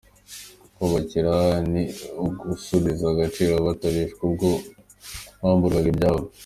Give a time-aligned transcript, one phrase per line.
[0.73, 1.33] Kububakira
[1.71, 1.83] ni
[2.25, 4.49] ukubasubiza agaciro bateshejwe ubwo
[5.41, 6.23] bamburwaga ibyabo.